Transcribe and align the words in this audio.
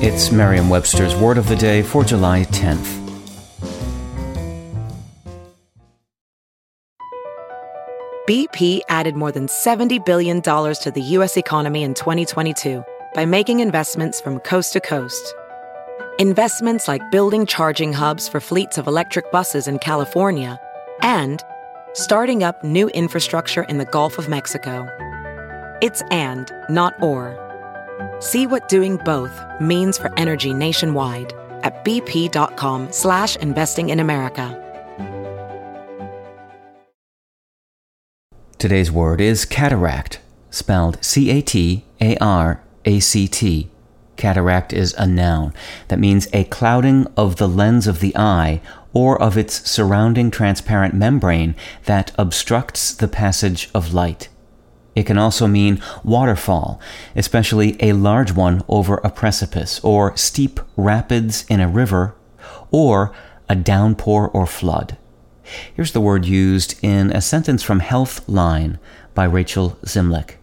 It's 0.00 0.30
Merriam 0.30 0.68
Webster's 0.68 1.16
Word 1.16 1.38
of 1.38 1.48
the 1.48 1.56
Day 1.56 1.82
for 1.82 2.04
July 2.04 2.44
10th. 2.44 2.88
BP 8.28 8.82
added 8.88 9.16
more 9.16 9.32
than 9.32 9.48
$70 9.48 10.06
billion 10.06 10.40
to 10.40 10.92
the 10.94 11.02
U.S. 11.02 11.36
economy 11.36 11.82
in 11.82 11.94
2022 11.94 12.84
by 13.12 13.26
making 13.26 13.58
investments 13.58 14.20
from 14.20 14.38
coast 14.38 14.72
to 14.74 14.80
coast. 14.80 15.34
Investments 16.20 16.86
like 16.86 17.10
building 17.10 17.44
charging 17.44 17.92
hubs 17.92 18.28
for 18.28 18.38
fleets 18.38 18.78
of 18.78 18.86
electric 18.86 19.32
buses 19.32 19.66
in 19.66 19.80
California 19.80 20.60
and 21.02 21.42
starting 21.94 22.44
up 22.44 22.62
new 22.62 22.86
infrastructure 22.90 23.64
in 23.64 23.78
the 23.78 23.84
Gulf 23.84 24.16
of 24.16 24.28
Mexico. 24.28 24.86
It's 25.82 26.02
and, 26.12 26.52
not 26.70 26.94
or. 27.02 27.47
See 28.20 28.46
what 28.46 28.68
doing 28.68 28.96
both 28.98 29.32
means 29.60 29.98
for 29.98 30.12
energy 30.18 30.52
nationwide 30.52 31.32
at 31.62 31.84
bp.com 31.84 32.92
slash 32.92 33.36
investing 33.36 33.88
in 33.90 34.00
America. 34.00 34.64
Today's 38.58 38.90
word 38.90 39.20
is 39.20 39.44
cataract, 39.44 40.18
spelled 40.50 40.98
C-A-T-A-R-A-C-T. 41.04 41.80
Cataract 44.16 44.72
is 44.72 44.94
a 44.94 45.06
noun 45.06 45.54
that 45.86 46.00
means 46.00 46.26
a 46.32 46.42
clouding 46.42 47.06
of 47.16 47.36
the 47.36 47.46
lens 47.46 47.86
of 47.86 48.00
the 48.00 48.16
eye 48.16 48.60
or 48.92 49.20
of 49.22 49.38
its 49.38 49.70
surrounding 49.70 50.28
transparent 50.28 50.92
membrane 50.92 51.54
that 51.84 52.10
obstructs 52.18 52.92
the 52.92 53.06
passage 53.06 53.70
of 53.72 53.94
light. 53.94 54.28
It 54.94 55.06
can 55.06 55.18
also 55.18 55.46
mean 55.46 55.80
waterfall, 56.02 56.80
especially 57.14 57.76
a 57.82 57.92
large 57.92 58.32
one 58.32 58.62
over 58.68 58.96
a 58.98 59.10
precipice, 59.10 59.80
or 59.84 60.16
steep 60.16 60.60
rapids 60.76 61.44
in 61.48 61.60
a 61.60 61.68
river, 61.68 62.14
or 62.70 63.12
a 63.48 63.54
downpour 63.54 64.28
or 64.28 64.46
flood. 64.46 64.96
Here's 65.74 65.92
the 65.92 66.00
word 66.00 66.26
used 66.26 66.78
in 66.82 67.10
a 67.12 67.20
sentence 67.20 67.62
from 67.62 67.80
Healthline 67.80 68.78
by 69.14 69.24
Rachel 69.24 69.78
Zimlick. 69.84 70.34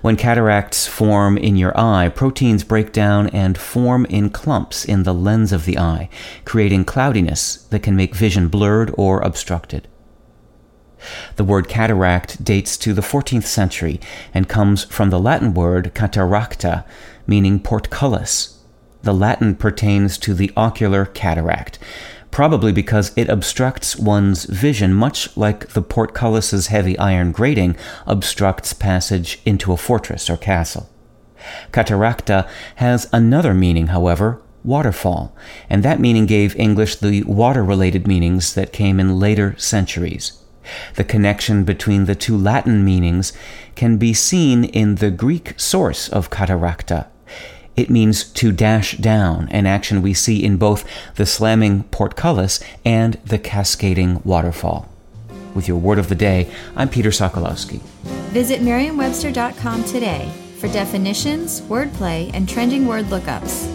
When 0.00 0.16
cataracts 0.16 0.86
form 0.86 1.38
in 1.38 1.56
your 1.56 1.78
eye, 1.78 2.08
proteins 2.08 2.64
break 2.64 2.92
down 2.92 3.28
and 3.28 3.56
form 3.56 4.04
in 4.06 4.30
clumps 4.30 4.84
in 4.84 5.04
the 5.04 5.14
lens 5.14 5.52
of 5.52 5.64
the 5.64 5.78
eye, 5.78 6.08
creating 6.44 6.84
cloudiness 6.84 7.56
that 7.70 7.82
can 7.82 7.94
make 7.94 8.14
vision 8.14 8.48
blurred 8.48 8.92
or 8.98 9.20
obstructed. 9.20 9.86
The 11.40 11.44
word 11.44 11.68
cataract 11.68 12.44
dates 12.44 12.76
to 12.76 12.92
the 12.92 13.00
14th 13.00 13.44
century 13.44 13.98
and 14.34 14.46
comes 14.46 14.84
from 14.84 15.08
the 15.08 15.18
Latin 15.18 15.54
word 15.54 15.90
cataracta, 15.94 16.84
meaning 17.26 17.60
portcullis. 17.60 18.58
The 19.04 19.14
Latin 19.14 19.54
pertains 19.54 20.18
to 20.18 20.34
the 20.34 20.52
ocular 20.54 21.06
cataract, 21.06 21.78
probably 22.30 22.72
because 22.72 23.16
it 23.16 23.30
obstructs 23.30 23.96
one's 23.96 24.44
vision 24.44 24.92
much 24.92 25.34
like 25.34 25.68
the 25.68 25.80
portcullis's 25.80 26.66
heavy 26.66 26.98
iron 26.98 27.32
grating 27.32 27.74
obstructs 28.06 28.74
passage 28.74 29.40
into 29.46 29.72
a 29.72 29.78
fortress 29.78 30.28
or 30.28 30.36
castle. 30.36 30.90
Cataracta 31.72 32.46
has 32.74 33.08
another 33.14 33.54
meaning, 33.54 33.86
however, 33.86 34.42
waterfall, 34.62 35.34
and 35.70 35.82
that 35.82 36.00
meaning 36.00 36.26
gave 36.26 36.54
English 36.56 36.96
the 36.96 37.22
water 37.22 37.64
related 37.64 38.06
meanings 38.06 38.52
that 38.52 38.74
came 38.74 39.00
in 39.00 39.18
later 39.18 39.54
centuries. 39.56 40.36
The 40.96 41.04
connection 41.04 41.64
between 41.64 42.04
the 42.04 42.14
two 42.14 42.36
Latin 42.36 42.84
meanings 42.84 43.32
can 43.74 43.96
be 43.96 44.14
seen 44.14 44.64
in 44.64 44.96
the 44.96 45.10
Greek 45.10 45.58
source 45.58 46.08
of 46.08 46.30
cataracta. 46.30 47.06
It 47.76 47.88
means 47.88 48.24
to 48.24 48.52
dash 48.52 48.96
down, 48.98 49.48
an 49.50 49.66
action 49.66 50.02
we 50.02 50.12
see 50.12 50.44
in 50.44 50.56
both 50.56 50.84
the 51.14 51.24
slamming 51.24 51.84
portcullis 51.84 52.60
and 52.84 53.14
the 53.24 53.38
cascading 53.38 54.20
waterfall. 54.24 54.88
With 55.54 55.66
your 55.66 55.78
word 55.78 55.98
of 55.98 56.08
the 56.08 56.14
day, 56.14 56.50
I'm 56.76 56.88
Peter 56.88 57.10
Sokolowski. 57.10 57.80
Visit 58.32 58.62
merriam-webster.com 58.62 59.84
today 59.84 60.30
for 60.58 60.68
definitions, 60.68 61.62
wordplay, 61.62 62.30
and 62.34 62.48
trending 62.48 62.86
word 62.86 63.06
lookups. 63.06 63.69